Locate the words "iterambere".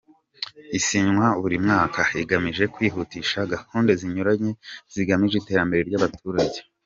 5.37-5.81